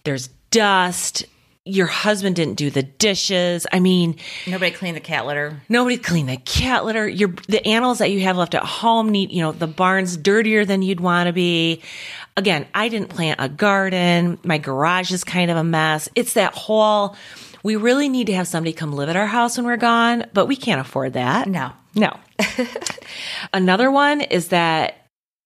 [0.05, 1.25] there's dust,
[1.65, 3.67] your husband didn't do the dishes.
[3.73, 4.17] I mean,
[4.49, 5.63] Nobody cleaned the cat litter.
[5.69, 7.09] nobody cleaned the cat litter.
[7.09, 10.65] Your the animals that you have left at home need, you know, the barn's dirtier
[10.65, 11.81] than you'd want to be.
[12.37, 14.39] Again, I didn't plant a garden.
[14.43, 16.09] My garage is kind of a mess.
[16.17, 17.15] It's that whole
[17.63, 20.47] we really need to have somebody come live at our house when we're gone, but
[20.47, 21.49] we can't afford that.
[21.49, 21.73] No.
[21.95, 22.19] No.
[23.53, 24.97] Another one is that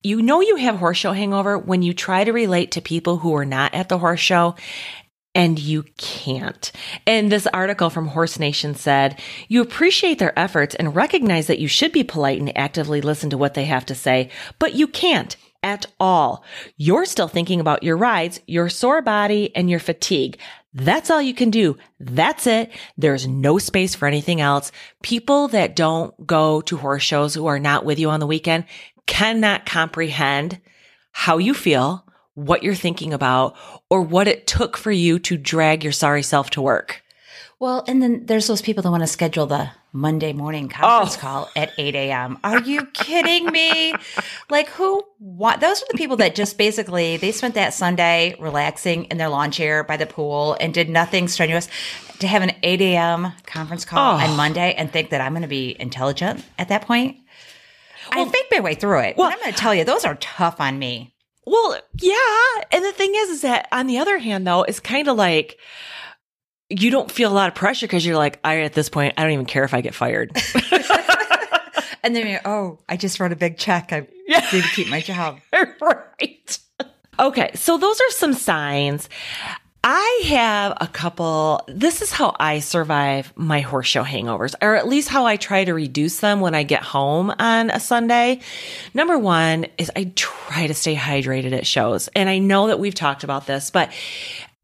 [0.03, 3.35] you know you have horse show hangover when you try to relate to people who
[3.35, 4.55] are not at the horse show
[5.35, 6.73] and you can't.
[7.07, 11.69] And this article from Horse Nation said, you appreciate their efforts and recognize that you
[11.69, 15.37] should be polite and actively listen to what they have to say, but you can't
[15.63, 16.43] at all.
[16.79, 20.39] You're still thinking about your rides, your sore body, and your fatigue.
[20.77, 21.79] That's all you can do.
[21.99, 22.71] That's it.
[22.99, 24.71] There's no space for anything else.
[25.03, 28.67] People that don't go to horse shows who are not with you on the weekend
[29.07, 30.61] cannot comprehend
[31.13, 33.57] how you feel, what you're thinking about,
[33.89, 37.03] or what it took for you to drag your sorry self to work.
[37.59, 41.21] Well, and then there's those people that want to schedule the Monday morning conference Oh.
[41.21, 42.39] call at 8 a.m.
[42.45, 43.95] Are you kidding me?
[44.51, 49.05] Like who want those are the people that just basically they spent that Sunday relaxing
[49.05, 51.69] in their lawn chair by the pool and did nothing strenuous
[52.19, 53.33] to have an 8 a.m.
[53.47, 54.23] conference call Oh.
[54.23, 57.17] on Monday and think that I'm going to be intelligent at that point.
[58.13, 59.17] I faked my way through it.
[59.17, 61.13] well- but I'm going to tell you, those are tough on me.
[61.45, 62.63] Well, yeah.
[62.73, 65.59] And the thing is, is that on the other hand, though, it's kind of like
[66.69, 69.23] you don't feel a lot of pressure because you're like, I, at this point, I
[69.23, 70.37] don't even care if I get fired.
[72.03, 73.93] And then you're, oh, I just wrote a big check.
[73.93, 74.47] I Yeah.
[74.53, 75.41] need to keep my job.
[75.81, 76.59] right.
[77.19, 77.51] Okay.
[77.57, 79.09] So those are some signs.
[79.83, 81.65] I have a couple.
[81.67, 85.65] This is how I survive my horse show hangovers, or at least how I try
[85.65, 88.39] to reduce them when I get home on a Sunday.
[88.95, 92.07] Number one is I try to stay hydrated at shows.
[92.15, 93.91] And I know that we've talked about this, but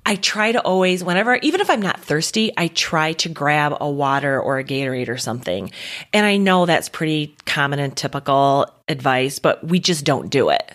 [0.04, 3.88] I try to always, whenever, even if I'm not thirsty, I try to grab a
[3.88, 5.70] water or a Gatorade or something.
[6.12, 10.74] And I know that's pretty common and typical advice, but we just don't do it.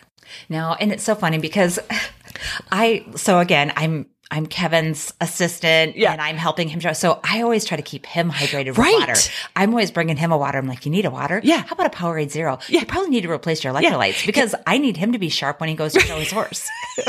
[0.49, 1.77] No, and it's so funny because
[2.71, 6.11] I so again, I'm I'm Kevin's assistant Yeah.
[6.11, 6.81] and I'm helping him.
[6.93, 8.99] So I always try to keep him hydrated with Right.
[8.99, 9.13] water.
[9.55, 10.57] I'm always bringing him a water.
[10.57, 11.39] I'm like, you need a water?
[11.45, 11.63] Yeah.
[11.63, 12.59] How about a Powerade Zero?
[12.67, 12.81] Yeah.
[12.81, 15.69] You probably need to replace your electrolytes because I need him to be sharp when
[15.69, 16.67] he goes to show his horse.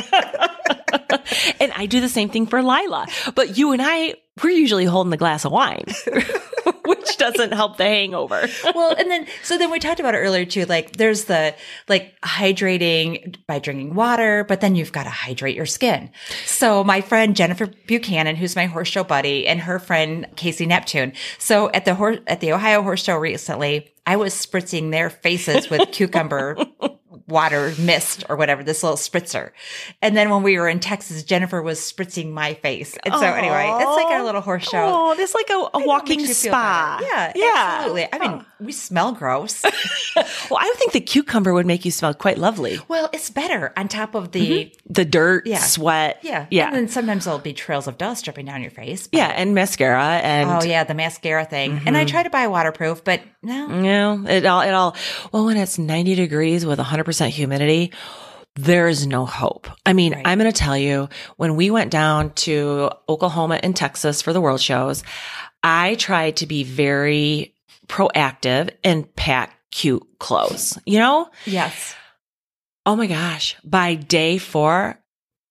[1.61, 3.07] And I do the same thing for Lila.
[3.35, 5.85] But you and I, we're usually holding the glass of wine,
[7.09, 8.49] which doesn't help the hangover.
[8.75, 10.65] well, and then so then we talked about it earlier too.
[10.67, 11.55] Like there's the
[11.89, 16.11] like hydrating by drinking water, but then you've got to hydrate your skin.
[16.45, 21.13] So my friend Jennifer Buchanan, who's my horse show buddy, and her friend Casey Neptune.
[21.39, 25.71] So at the horse at the Ohio Horse Show recently, I was spritzing their faces
[25.71, 26.57] with cucumber
[27.29, 29.51] water mist or whatever, this little spritzer.
[30.01, 32.97] And then when we were in Texas, Jennifer was spritzing my face.
[33.05, 34.79] And so anyway, it's like our little horse show.
[34.79, 36.98] Oh, it's like a, a walking Makes you feel spa.
[37.01, 37.53] Yeah, yeah.
[37.55, 38.09] absolutely.
[38.13, 39.65] I mean, we smell gross.
[40.51, 42.81] Well, I would think the cucumber would make you smell quite lovely.
[42.89, 44.93] well, it's better on top of the mm-hmm.
[44.93, 45.59] The dirt, Yeah.
[45.59, 46.19] sweat.
[46.23, 49.07] yeah, yeah, And then sometimes there'll be trails of dust dripping down your face.
[49.07, 51.81] but- yeah, and mascara and Oh yeah, the mascara thing.
[51.87, 52.11] And I mm-hmm.
[52.11, 53.67] try to buy waterproof, but no.
[53.69, 54.25] No.
[54.29, 54.97] it all, it all,
[55.33, 57.93] well, when it's 90 degrees with 100% humidity,
[58.57, 59.69] there's no hope.
[59.87, 60.23] I mean, Right.
[60.27, 64.41] I'm going to tell you, when we went down to Oklahoma and Texas for the
[64.41, 65.05] world shows,
[65.63, 67.55] I tried to be very
[67.89, 71.29] proactive and pack cute clothes, you know?
[71.47, 71.95] Yes.
[72.87, 73.57] Oh my gosh.
[73.65, 74.99] By day four,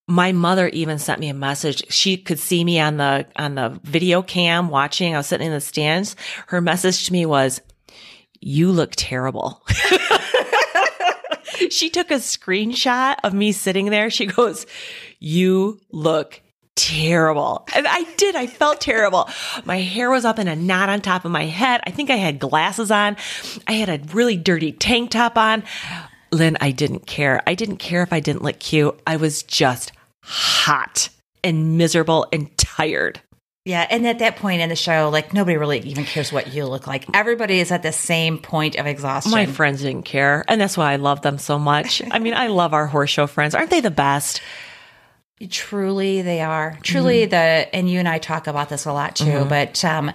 [0.07, 1.91] my mother even sent me a message.
[1.91, 5.13] She could see me on the, on the video cam watching.
[5.13, 6.15] I was sitting in the stands.
[6.47, 7.61] Her message to me was,
[8.39, 9.63] you look terrible.
[11.69, 14.09] she took a screenshot of me sitting there.
[14.09, 14.65] She goes,
[15.19, 16.41] you look
[16.77, 17.67] terrible.
[17.75, 18.35] And I did.
[18.35, 19.29] I felt terrible.
[19.65, 21.81] My hair was up in a knot on top of my head.
[21.85, 23.17] I think I had glasses on.
[23.67, 25.63] I had a really dirty tank top on.
[26.31, 27.41] Lynn, I didn't care.
[27.45, 28.97] I didn't care if I didn't look cute.
[29.05, 29.91] I was just
[30.23, 31.09] hot
[31.43, 33.21] and miserable and tired.
[33.67, 36.65] Yeah, and at that point in the show, like nobody really even cares what you
[36.65, 37.05] look like.
[37.13, 39.31] Everybody is at the same point of exhaustion.
[39.31, 40.45] My friends didn't care.
[40.47, 42.01] And that's why I love them so much.
[42.11, 43.53] I mean, I love our horse show friends.
[43.53, 44.41] Aren't they the best?
[45.49, 46.77] Truly, they are.
[46.81, 47.29] Truly, Mm-hmm.
[47.29, 49.45] the and you and I talk about this a lot too.
[49.45, 50.11] But um,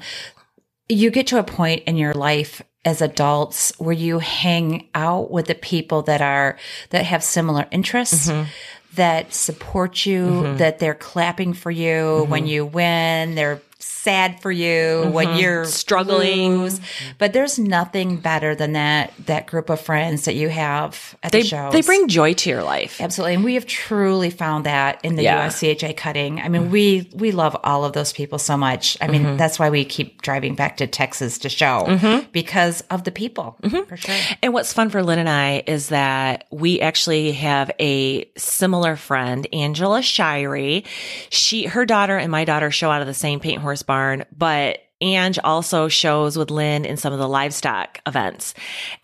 [0.89, 5.47] you get to a point in your life as adults where you hang out with
[5.47, 6.59] the people that are
[6.91, 8.29] that have similar interests.
[8.29, 8.49] Mm-hmm.
[8.97, 12.31] That support you, that they're clapping for you Mm-hmm.
[12.31, 15.38] when you win, they're sad for you when mm-hmm.
[15.38, 15.71] you're Mm-hmm.
[15.71, 16.59] Struggling.
[16.62, 16.81] lose.
[17.18, 21.42] But there's nothing better than that that group of friends that you have at They,
[21.42, 21.73] the shows.
[21.73, 23.01] they bring joy to your life.
[23.01, 23.35] Absolutely.
[23.35, 25.47] And we have truly found that in the Yeah.
[25.47, 26.40] USCHA cutting.
[26.40, 26.71] I mean, mm-hmm.
[26.73, 28.97] we we love all of those people so much.
[29.01, 29.37] I mean, mm-hmm.
[29.37, 33.57] that's why we keep driving back to Texas to show because of the people,
[33.88, 34.14] for sure.
[34.42, 39.47] And what's fun for Lynn and I is that we actually have a similar friend,
[39.53, 40.85] Angela Shirey.
[41.31, 44.79] She, her daughter and my daughter show out of the same paint horse barn, but
[45.03, 48.55] Ange also shows with Lynn in some of the livestock events.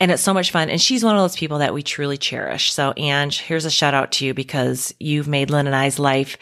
[0.01, 0.71] And it's so much fun.
[0.71, 2.73] And she's one of those people that we truly cherish.
[2.73, 6.39] So Ange, here's a shout out to you because you've made Lynn and I's life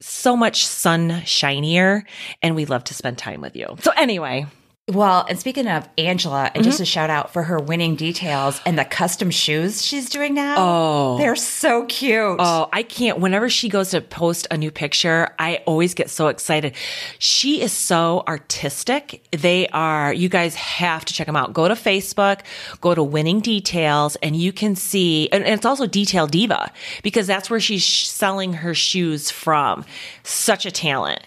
[0.00, 2.04] so much sun shinier
[2.42, 3.76] and we love to spend time with you.
[3.80, 4.46] So anyway,
[4.88, 6.84] Well, and speaking of Angela, and just mm-hmm.
[6.84, 10.54] a shout out for her winning details and the custom shoes she's doing now.
[10.58, 11.18] Oh.
[11.18, 12.36] they're so cute.
[12.38, 13.18] Oh, I can't.
[13.18, 16.76] Whenever she goes to post a new picture, I always get so excited.
[17.18, 19.26] She is so artistic.
[19.32, 21.52] They are, you guys have to check them out.
[21.52, 22.42] Go to Facebook,
[22.80, 26.70] go to Winning Details, and you can see, and, and it's also Detail Diva
[27.02, 29.84] because that's where she's selling her shoes from.
[30.22, 31.22] Such a talent.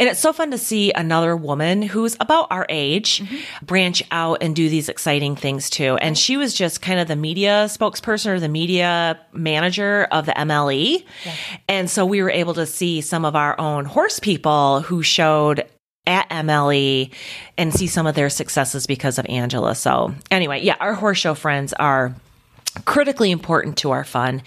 [0.00, 3.03] And it's so fun to see another woman who's about our age
[3.62, 5.96] branch out and do these exciting things too.
[5.96, 10.32] And she was just kind of the media spokesperson or the media manager of the
[10.32, 11.04] MLE.
[11.68, 15.66] And so we were able to see some of our own horse people who showed
[16.06, 17.10] at MLE
[17.56, 19.74] and see some of their successes because of Angela.
[19.74, 22.14] So anyway, yeah, our horse show friends are
[22.84, 24.42] critically important to our fun.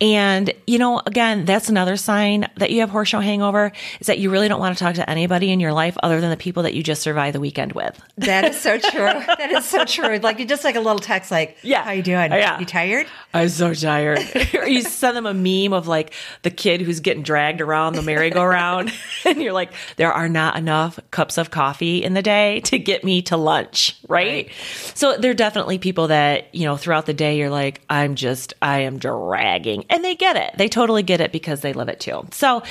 [0.00, 4.18] And, you know, again, that's another sign that you have horse show hangover is that
[4.18, 6.64] you really don't want to talk to anybody in your life other than the people
[6.64, 7.98] that you just survived the weekend with.
[8.18, 9.04] That is so true.
[9.04, 10.18] that is so true.
[10.18, 11.82] Like you just like a little text, like, Yeah.
[11.82, 12.30] how you doing?
[12.32, 12.58] Yeah.
[12.60, 14.18] You tired?" I'm so tired.
[14.54, 18.02] or you send them a meme of like the kid who's getting dragged around the
[18.02, 18.92] merry-go-round.
[19.24, 23.04] and you're like, there are not enough cups of coffee in the day to get
[23.04, 24.50] me to lunch, right?
[24.94, 28.54] So there are definitely people that, you know, throughout the day, you're like, I'm just,
[28.60, 29.86] I am dragging.
[29.88, 30.56] And they get it.
[30.58, 32.26] They totally get it because they live it too.
[32.32, 32.62] So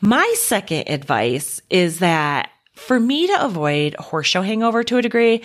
[0.00, 5.42] my second advice is that for me to avoid horse show hangover to a degree,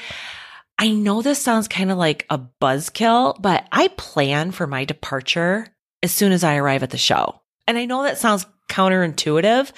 [0.80, 5.68] I know this sounds kind of like a buzzkill, but I plan for my departure
[6.04, 7.42] as soon as I arrive at the show.
[7.68, 9.72] And I know that sounds counterintuitive.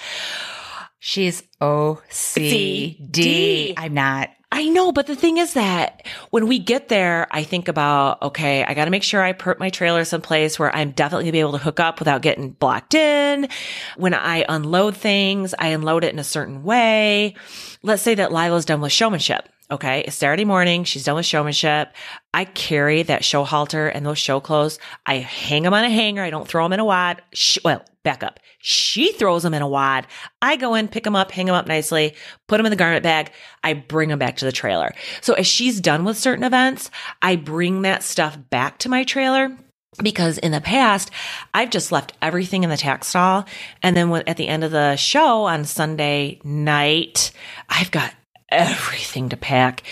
[0.98, 3.74] She's OCD.
[3.76, 4.30] I'm not.
[4.52, 8.64] I know, but the thing is that when we get there, I think about, okay,
[8.64, 11.40] I got to make sure I put my trailer someplace where I'm definitely gonna be
[11.40, 13.48] able to hook up without getting blocked in.
[13.96, 17.36] When I unload things, I unload it in a certain way.
[17.82, 19.48] Let's say that Lila's done with showmanship.
[19.70, 20.00] Okay.
[20.00, 20.82] It's Saturday morning.
[20.82, 21.92] She's done with showmanship.
[22.34, 24.80] I carry that show halter and those show clothes.
[25.06, 26.22] I hang them on a hanger.
[26.22, 27.22] I don't throw them in a wad.
[27.32, 28.40] She, well, back up.
[28.58, 30.08] She throws them in a wad.
[30.42, 32.14] I go in, pick them up, hang them up nicely,
[32.48, 33.30] put them in the garment bag.
[33.62, 34.92] I bring them back to the trailer.
[35.20, 36.90] So as she's done with certain events,
[37.22, 39.56] I bring that stuff back to my trailer
[40.02, 41.10] because in the past
[41.52, 43.44] I've just left everything in the tack stall
[43.82, 47.32] and then at the end of the show on Sunday night
[47.68, 48.14] I've got
[48.50, 49.82] everything to pack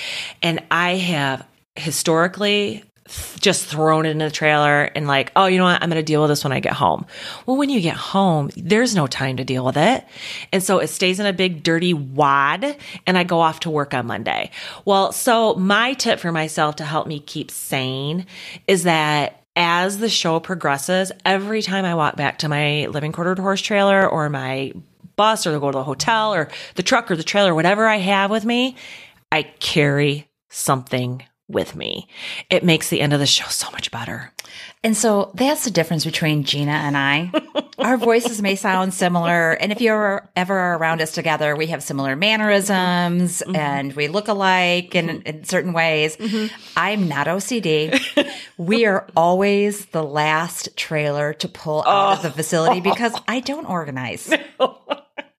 [0.43, 2.85] and I have historically
[3.41, 5.83] just thrown it in the trailer and like, oh, you know what?
[5.83, 7.07] I'm going to deal with this when I get home.
[7.47, 10.05] Well, when you get home, there's no time to deal with it.
[10.53, 13.95] And so it stays in a big dirty wad and I go off to work
[13.95, 14.51] on Monday.
[14.85, 18.27] Well, so my tip for myself to help me keep sane
[18.67, 23.39] is that as the show progresses, every time I walk back to my living quartered
[23.39, 24.73] horse trailer or my
[25.19, 28.31] bus or go to the hotel or the truck or the trailer, whatever I have
[28.31, 28.77] with me,
[29.31, 32.07] I carry something with me.
[32.51, 34.33] It makes the end of the show so much better.
[34.85, 37.33] And so that's the difference between Gina and I.
[37.79, 39.53] Our voices may sound similar.
[39.53, 43.57] And if you're ever around us together, we have similar mannerisms mm-hmm.
[43.57, 45.27] and we look alike in, mm-hmm.
[45.27, 46.17] in certain ways.
[46.17, 46.55] Mm-hmm.
[46.77, 47.99] I'm not OCD.
[48.59, 52.13] we are always the last trailer to pull out oh.
[52.17, 54.33] of the facility because I don't organize.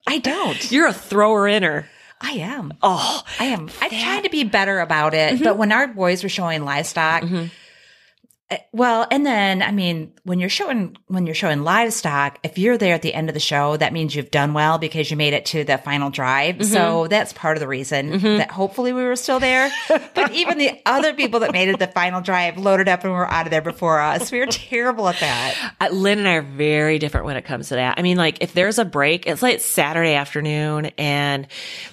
[0.09, 0.71] I don't.
[0.71, 1.87] You're a thrower inner.
[2.19, 2.73] I am.
[2.81, 3.69] Oh, I am.
[3.79, 5.35] I'm trying to be better about it.
[5.35, 5.43] Mm-hmm.
[5.43, 7.45] But when our boys were showing livestock, mm-hmm.
[8.51, 12.77] Eh, well, and then I mean, when you're showing when you're showing livestock, if you're
[12.77, 15.33] there at the end of the show, that means you've done well because you made
[15.33, 16.55] it to the final drive.
[16.55, 16.73] Mm-hmm.
[16.73, 18.37] So that's part of the reason mm-hmm.
[18.37, 19.69] that hopefully we were still there.
[20.15, 23.29] but even the other people that made it the final drive loaded up and were
[23.29, 24.31] out of there before us.
[24.31, 25.73] We were terrible at that.
[25.79, 27.99] Uh, Lynn and I are very different when it comes to that.
[27.99, 31.47] I mean, like if there's a break, it's like Saturday afternoon and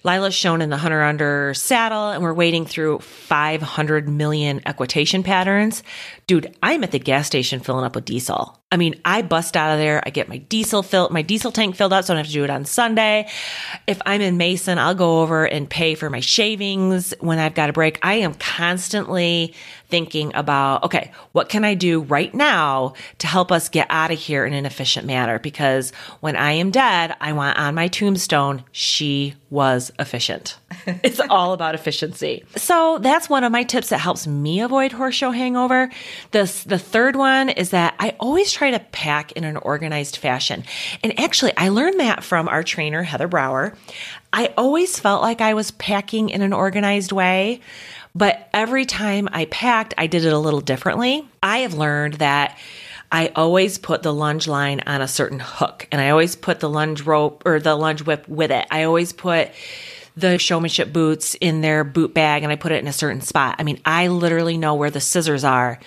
[0.04, 5.82] Lila's shown in the hunter under saddle and we're waiting through 500 million equitation patterns.
[6.26, 8.60] Dude, I'm at the gas station filling up with diesel.
[8.72, 10.02] I mean, I bust out of there.
[10.04, 12.32] I get my diesel filled, my diesel tank filled up, so I don't have to
[12.32, 13.28] do it on Sunday.
[13.86, 17.70] If I'm in Mason, I'll go over and pay for my shavings when I've got
[17.70, 18.00] a break.
[18.02, 19.54] I am constantly
[19.88, 24.18] thinking about, okay, what can I do right now to help us get out of
[24.18, 25.38] here in an efficient manner?
[25.38, 30.58] Because when I am dead, I want on my tombstone, she was efficient.
[31.04, 32.44] it's all about efficiency.
[32.56, 35.88] So that's one of my tips that helps me avoid horse show hangover.
[36.32, 40.64] The, the third one is that I always try to pack in an organized fashion.
[41.02, 43.74] And actually, I learned that from our trainer, Heather Brower.
[44.32, 47.60] I always felt like I was packing in an organized way,
[48.14, 51.28] but every time I packed, I did it a little differently.
[51.42, 52.58] I have learned that
[53.12, 56.68] I always put the lunge line on a certain hook and I always put the
[56.68, 58.66] lunge rope or the lunge whip with it.
[58.70, 59.50] I always put
[60.16, 63.56] the showmanship boots in their boot bag and I put it in a certain spot.
[63.58, 65.78] I mean, I literally know where the scissors are.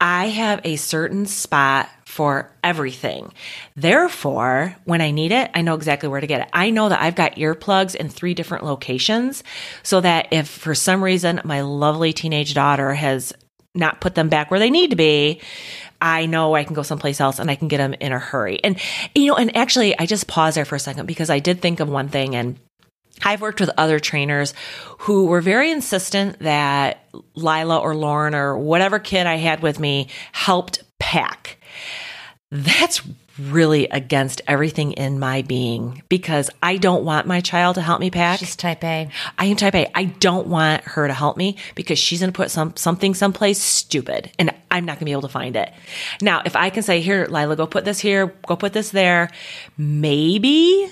[0.00, 3.32] I have a certain spot for everything.
[3.74, 6.48] Therefore, when I need it, I know exactly where to get it.
[6.52, 9.42] I know that I've got earplugs in three different locations
[9.82, 13.32] so that if for some reason my lovely teenage daughter has
[13.74, 15.40] not put them back where they need to be,
[16.02, 18.60] I know I can go someplace else and I can get them in a hurry.
[18.62, 18.78] And,
[19.14, 21.80] you know, and actually, I just pause there for a second because I did think
[21.80, 22.58] of one thing and
[23.22, 24.52] I've worked with other trainers
[24.98, 30.08] who were very insistent that Lila or Lauren or whatever kid I had with me
[30.32, 31.58] helped pack.
[32.54, 33.00] That's
[33.38, 38.10] really against everything in my being because I don't want my child to help me
[38.10, 38.40] pack.
[38.40, 39.08] She's type A.
[39.38, 39.90] I am type A.
[39.96, 43.58] I don't want her to help me because she's going to put some something someplace
[43.58, 45.72] stupid and I'm not going to be able to find it.
[46.20, 49.30] Now, if I can say, "Here, Lila, go put this here, go put this there,"
[49.78, 50.90] maybe,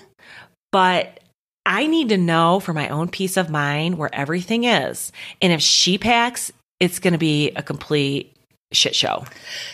[0.73, 1.20] but
[1.66, 5.12] I need to know for my own peace of mind where everything is.
[5.42, 8.35] And if she packs, it's going to be a complete
[8.72, 9.24] shit show.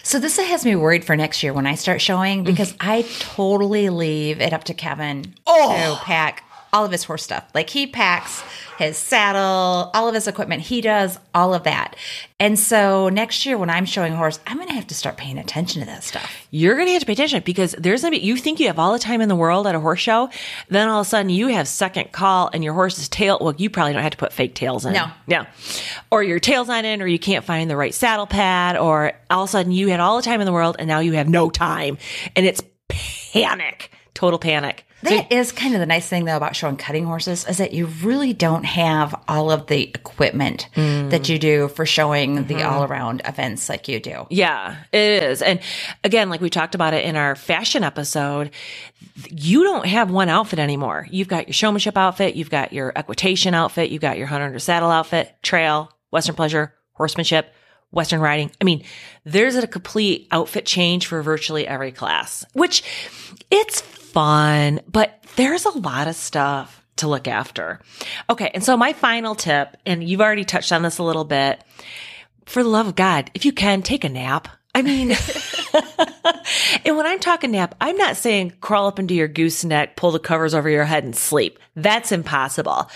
[0.03, 2.91] So this has me worried for next year when I start showing because mm-hmm.
[2.91, 5.99] I totally leave it up to Kevin oh.
[5.99, 7.45] to pack all of his horse stuff.
[7.55, 8.43] Like he packs
[8.79, 10.63] his saddle, all of his equipment.
[10.63, 11.97] He does all of that.
[12.39, 15.39] And so next year when I'm showing horse, I'm going to have to start paying
[15.39, 16.31] attention to that stuff.
[16.51, 18.67] You're going to have to pay attention because there's going to be, you think you
[18.67, 20.29] have all the time in the world at a horse show.
[20.69, 23.39] Then all of a sudden you have second call and your horse's tail.
[23.41, 24.93] Well, you probably don't have to put fake tails in.
[24.93, 25.07] No.
[25.27, 25.47] Yeah.
[26.11, 29.45] Or your tail's not in or you can't find the right saddle pad or all
[29.45, 31.29] of a sudden you had all the time in the world and now you have
[31.29, 31.97] no time
[32.35, 34.86] and it's panic, total panic.
[35.03, 37.87] That is kind of the nice thing though about showing cutting horses is that you
[37.87, 41.33] really don't have all of the equipment that hmm.
[41.33, 42.67] you do for showing the mm-hmm.
[42.67, 44.27] all around events like you do.
[44.31, 45.43] Yeah, it is.
[45.43, 45.61] And
[46.03, 48.51] again, like we talked about it in our fashion episode,
[49.31, 51.07] you don't have one outfit anymore.
[51.11, 54.59] You've got your showmanship outfit, you've got your equitation outfit, you've got your hunter under
[54.59, 57.53] saddle outfit, trail, western pleasure, horsemanship,
[57.91, 58.51] western riding.
[58.61, 58.85] I mean,
[59.25, 62.83] there's a complete outfit change for virtually every class, which
[63.51, 63.83] it's
[64.17, 67.81] fun, but there's a lot of stuff to look after.
[68.31, 68.51] Okay.
[68.55, 71.63] And so my final tip, and you've already touched on this a little bit.
[72.47, 74.49] For the love of God, if you can take a nap.
[74.75, 75.11] I mean,
[76.85, 80.19] and when I'm talking nap, I'm not saying crawl up into your gooseneck, pull the
[80.19, 81.59] covers over your head and sleep.
[81.75, 82.89] That's impossible.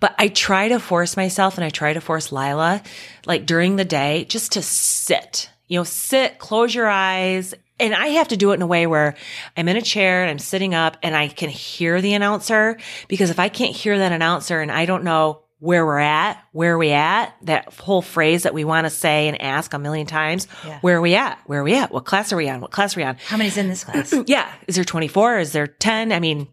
[0.00, 2.82] But I try to force myself and I try to force Lila,
[3.24, 7.54] like during the day, just to sit, you know, sit, close your eyes.
[7.80, 9.14] And I have to do it in a way where
[9.56, 12.76] I'm in a chair and I'm sitting up and I can hear the announcer
[13.08, 16.74] because if I can't hear that announcer and I don't know where we're at, where
[16.74, 20.06] are we at, that whole phrase that we want to say and ask a million
[20.06, 20.78] times, Yeah.
[20.82, 21.38] where are we at?
[21.46, 21.90] Where are we at?
[21.90, 22.60] What class are we on?
[22.60, 23.16] What class are we on?
[23.26, 24.14] How many's in this class?
[24.26, 24.48] Yeah.
[24.68, 25.38] Is there 24?
[25.40, 26.12] Is there 10?
[26.12, 26.46] I mean,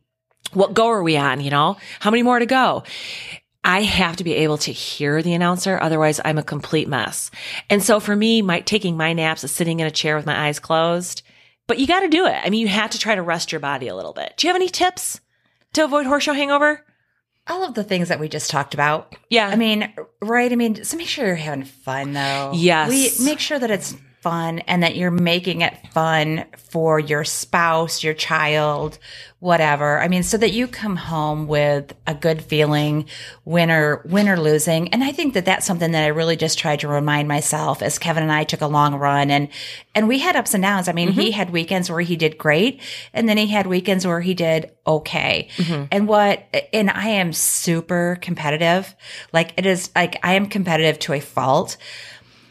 [0.53, 1.39] what go are we on?
[1.41, 2.83] You know, how many more to go?
[3.65, 5.79] I have to be able to hear the announcer.
[5.81, 7.31] Otherwise I'm a complete mess.
[7.69, 10.47] And so for me, my taking my naps is sitting in a chair with my
[10.47, 11.23] eyes closed,
[11.67, 12.37] but you got to do it.
[12.43, 14.35] I mean, you have to try to rest your body a little bit.
[14.37, 15.19] Do you have any tips
[15.73, 16.85] to avoid horse show hangover?
[17.47, 19.15] all of the things that we just talked about.
[19.29, 19.47] Yeah.
[19.47, 20.51] I mean, right?
[20.51, 22.51] I mean, so make sure you're having fun though.
[22.55, 22.89] Yes.
[22.89, 23.95] We make sure that it's
[24.25, 28.97] fun and that you're making it fun for your spouse, your child,
[29.37, 29.99] whatever.
[29.99, 33.05] I mean, so that you come home with a good feeling,
[33.45, 34.91] win or, win or losing.
[34.91, 37.99] And I think that that's something that I really just tried to remind myself as
[37.99, 39.49] Kevin and I took a long run and,
[39.93, 40.87] and we had ups and downs.
[40.87, 41.37] I mean, he mm-hmm.
[41.37, 42.81] had weekends where he did great
[43.13, 45.49] and then he had weekends where he did okay.
[45.57, 45.83] Mm-hmm.
[45.91, 48.95] And what, and I am super competitive.
[49.31, 51.77] Like it is like I am competitive to a fault.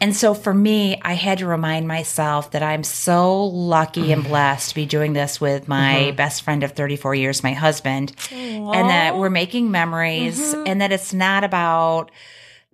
[0.05, 4.29] And so for me, I had to remind myself that I'm so lucky and mm.
[4.29, 6.17] blessed to be doing this with my mm-hmm.
[6.17, 10.65] best friend of 34 years, my husband, and that we're making memories mm-hmm.
[10.67, 12.11] and that it's not about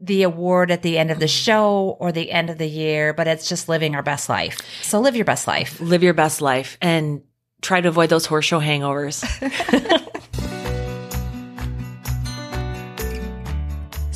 [0.00, 1.44] the award at the end of the mm-hmm.
[1.44, 4.58] show or the end of the year, but it's just living our best life.
[4.82, 5.80] So live your best life.
[5.80, 7.22] Live your best life and
[7.62, 9.22] try to avoid those horse show hangovers.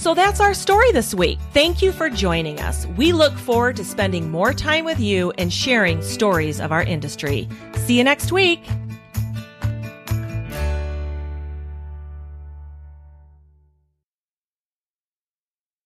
[0.05, 1.38] So that's our story this week.
[1.55, 2.84] Thank you for joining us.
[2.88, 7.48] We look forward to spending more time with you and sharing stories of our industry.
[7.86, 8.61] See you next week.